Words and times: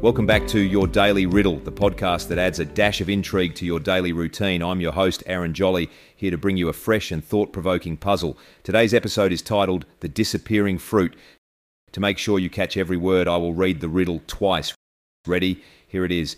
Welcome 0.00 0.26
back 0.26 0.46
to 0.48 0.60
Your 0.60 0.86
Daily 0.86 1.26
Riddle, 1.26 1.58
the 1.58 1.72
podcast 1.72 2.28
that 2.28 2.38
adds 2.38 2.60
a 2.60 2.64
dash 2.64 3.00
of 3.00 3.10
intrigue 3.10 3.56
to 3.56 3.66
your 3.66 3.80
daily 3.80 4.12
routine. 4.12 4.62
I'm 4.62 4.80
your 4.80 4.92
host, 4.92 5.24
Aaron 5.26 5.52
Jolly, 5.52 5.90
here 6.14 6.30
to 6.30 6.38
bring 6.38 6.56
you 6.56 6.68
a 6.68 6.72
fresh 6.72 7.10
and 7.10 7.22
thought 7.22 7.52
provoking 7.52 7.96
puzzle. 7.96 8.38
Today's 8.62 8.94
episode 8.94 9.32
is 9.32 9.42
titled 9.42 9.86
The 9.98 10.08
Disappearing 10.08 10.78
Fruit. 10.78 11.16
To 11.90 11.98
make 11.98 12.16
sure 12.16 12.38
you 12.38 12.48
catch 12.48 12.76
every 12.76 12.96
word, 12.96 13.26
I 13.26 13.38
will 13.38 13.54
read 13.54 13.80
the 13.80 13.88
riddle 13.88 14.22
twice. 14.28 14.72
Ready? 15.26 15.64
Here 15.88 16.04
it 16.04 16.12
is. 16.12 16.36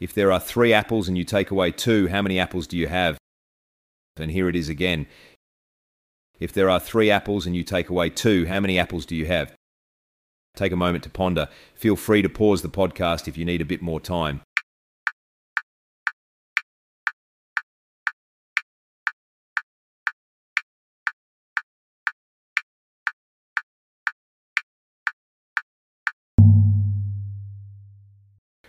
If 0.00 0.12
there 0.12 0.32
are 0.32 0.40
three 0.40 0.72
apples 0.72 1.06
and 1.06 1.16
you 1.16 1.22
take 1.22 1.52
away 1.52 1.70
two, 1.70 2.08
how 2.08 2.22
many 2.22 2.40
apples 2.40 2.66
do 2.66 2.76
you 2.76 2.88
have? 2.88 3.18
And 4.16 4.32
here 4.32 4.48
it 4.48 4.56
is 4.56 4.68
again. 4.68 5.06
If 6.40 6.52
there 6.52 6.70
are 6.70 6.80
three 6.80 7.08
apples 7.08 7.46
and 7.46 7.54
you 7.54 7.62
take 7.62 7.88
away 7.88 8.10
two, 8.10 8.46
how 8.46 8.58
many 8.58 8.80
apples 8.80 9.06
do 9.06 9.14
you 9.14 9.26
have? 9.26 9.54
Take 10.56 10.72
a 10.72 10.76
moment 10.76 11.04
to 11.04 11.10
ponder. 11.10 11.48
Feel 11.74 11.96
free 11.96 12.22
to 12.22 12.30
pause 12.30 12.62
the 12.62 12.68
podcast 12.68 13.28
if 13.28 13.36
you 13.36 13.44
need 13.44 13.60
a 13.60 13.64
bit 13.64 13.82
more 13.82 14.00
time. 14.00 14.40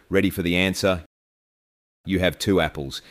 Ready 0.10 0.30
for 0.30 0.41
the 0.41 0.55
answer? 0.55 1.04
You 2.05 2.20
have 2.20 2.38
two 2.38 2.62
apples. 2.62 3.02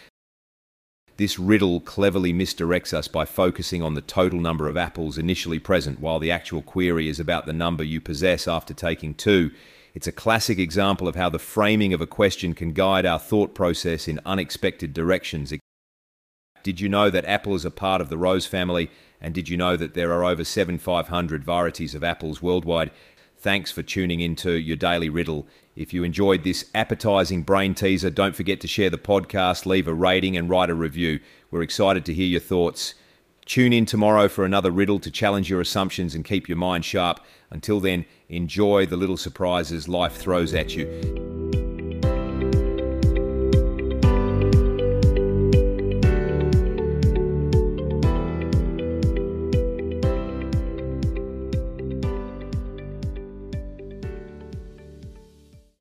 This 1.18 1.38
riddle 1.38 1.80
cleverly 1.80 2.34
misdirects 2.34 2.92
us 2.92 3.08
by 3.08 3.24
focusing 3.24 3.82
on 3.82 3.94
the 3.94 4.02
total 4.02 4.38
number 4.38 4.68
of 4.68 4.76
apples 4.76 5.16
initially 5.16 5.58
present, 5.58 5.98
while 5.98 6.18
the 6.18 6.30
actual 6.30 6.60
query 6.60 7.08
is 7.08 7.18
about 7.18 7.46
the 7.46 7.54
number 7.54 7.82
you 7.82 8.02
possess 8.02 8.46
after 8.46 8.74
taking 8.74 9.14
two. 9.14 9.50
It's 9.94 10.06
a 10.06 10.12
classic 10.12 10.58
example 10.58 11.08
of 11.08 11.16
how 11.16 11.30
the 11.30 11.38
framing 11.38 11.94
of 11.94 12.02
a 12.02 12.06
question 12.06 12.52
can 12.52 12.72
guide 12.72 13.06
our 13.06 13.18
thought 13.18 13.54
process 13.54 14.08
in 14.08 14.20
unexpected 14.26 14.92
directions. 14.92 15.54
Did 16.62 16.80
you 16.80 16.88
know 16.90 17.08
that 17.08 17.24
apples 17.24 17.64
are 17.64 17.70
part 17.70 18.02
of 18.02 18.10
the 18.10 18.18
rose 18.18 18.44
family? 18.44 18.90
And 19.18 19.32
did 19.32 19.48
you 19.48 19.56
know 19.56 19.74
that 19.76 19.94
there 19.94 20.12
are 20.12 20.22
over 20.22 20.44
7,500 20.44 21.42
varieties 21.42 21.94
of 21.94 22.04
apples 22.04 22.42
worldwide? 22.42 22.90
Thanks 23.46 23.70
for 23.70 23.84
tuning 23.84 24.18
into 24.18 24.50
your 24.54 24.76
daily 24.76 25.08
riddle. 25.08 25.46
If 25.76 25.94
you 25.94 26.02
enjoyed 26.02 26.42
this 26.42 26.68
appetizing 26.74 27.44
brain 27.44 27.76
teaser, 27.76 28.10
don't 28.10 28.34
forget 28.34 28.60
to 28.62 28.66
share 28.66 28.90
the 28.90 28.98
podcast, 28.98 29.66
leave 29.66 29.86
a 29.86 29.94
rating, 29.94 30.36
and 30.36 30.50
write 30.50 30.68
a 30.68 30.74
review. 30.74 31.20
We're 31.52 31.62
excited 31.62 32.04
to 32.06 32.12
hear 32.12 32.26
your 32.26 32.40
thoughts. 32.40 32.94
Tune 33.44 33.72
in 33.72 33.86
tomorrow 33.86 34.26
for 34.26 34.44
another 34.44 34.72
riddle 34.72 34.98
to 34.98 35.12
challenge 35.12 35.48
your 35.48 35.60
assumptions 35.60 36.12
and 36.12 36.24
keep 36.24 36.48
your 36.48 36.58
mind 36.58 36.84
sharp. 36.84 37.20
Until 37.48 37.78
then, 37.78 38.04
enjoy 38.28 38.84
the 38.84 38.96
little 38.96 39.16
surprises 39.16 39.86
life 39.86 40.16
throws 40.16 40.52
at 40.52 40.74
you. 40.74 41.25